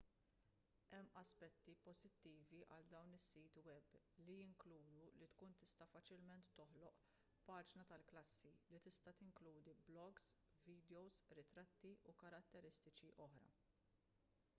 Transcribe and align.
hemm 0.91 1.09
aspetti 1.19 1.73
pożittivi 1.87 2.61
għal 2.75 2.87
dawn 2.93 3.13
is-siti 3.17 3.61
web 3.67 3.93
li 4.29 4.37
jinkludu 4.39 5.03
li 5.21 5.27
tkun 5.35 5.53
tista' 5.61 5.87
faċilment 5.93 6.49
toħloq 6.63 7.05
paġna 7.53 7.85
tal-klassi 7.95 8.55
li 8.75 8.81
tista' 8.89 9.15
tinkludi 9.23 9.77
blogs 9.93 10.29
vidjows 10.75 11.21
ritratti 11.41 11.93
u 12.13 12.17
karatteristiċi 12.27 13.13
oħra 13.31 13.53